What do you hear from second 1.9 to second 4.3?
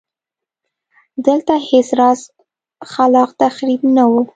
راز خلاق تخریب نه و.